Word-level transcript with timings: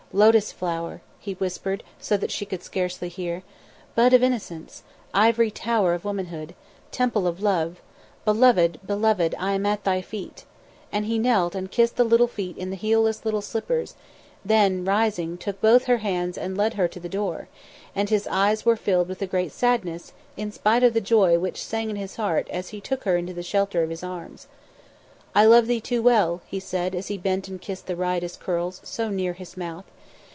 "Lotus 0.13 0.51
flower," 0.51 0.99
he 1.21 1.35
whispered 1.35 1.83
so 1.97 2.17
that 2.17 2.31
she 2.31 2.45
could 2.45 2.61
scarcely 2.63 3.07
hear. 3.07 3.43
"Bud 3.95 4.11
of 4.11 4.21
innocence! 4.21 4.83
ivory 5.13 5.49
tower 5.51 5.93
of 5.93 6.03
womanhood! 6.03 6.53
temple 6.91 7.25
of 7.27 7.41
love! 7.41 7.79
Beloved, 8.25 8.81
beloved, 8.85 9.33
I 9.39 9.53
am 9.53 9.65
at 9.65 9.85
thy 9.85 10.01
feet." 10.01 10.43
And 10.91 11.05
he 11.05 11.17
knelt 11.17 11.55
and 11.55 11.71
kissed 11.71 11.95
the 11.95 12.03
little 12.03 12.27
feet 12.27 12.57
in 12.57 12.71
the 12.71 12.75
heelless 12.75 13.23
little 13.23 13.41
slippers; 13.41 13.95
then, 14.43 14.83
rising, 14.83 15.37
took 15.37 15.61
both 15.61 15.85
her 15.85 15.99
hands 15.99 16.37
and 16.37 16.57
led 16.57 16.73
her 16.73 16.89
to 16.89 16.99
the 16.99 17.07
door; 17.07 17.47
and 17.95 18.09
his 18.09 18.27
eyes 18.27 18.65
were 18.65 18.75
filled 18.75 19.07
with 19.07 19.21
a 19.21 19.27
great 19.27 19.53
sadness, 19.53 20.11
in 20.35 20.51
spite 20.51 20.83
of 20.83 20.93
the 20.93 20.99
joy 20.99 21.39
which 21.39 21.63
sang 21.63 21.89
in 21.89 21.95
his 21.95 22.17
heart 22.17 22.49
as 22.49 22.69
he 22.75 22.81
took 22.81 23.05
her 23.05 23.15
into 23.15 23.33
the 23.33 23.43
shelter 23.43 23.81
of 23.81 23.89
his 23.89 24.03
arms. 24.03 24.47
"I 25.33 25.45
love 25.45 25.67
thee 25.67 25.79
too 25.79 26.01
well," 26.03 26.41
he 26.47 26.59
said, 26.59 26.95
as 26.95 27.07
he 27.07 27.17
bent 27.17 27.47
and 27.47 27.61
kissed 27.61 27.87
the 27.87 27.95
riotous 27.95 28.35
curls 28.35 28.81
so 28.83 29.07
near 29.09 29.31
his 29.31 29.55
mouth. 29.55 29.85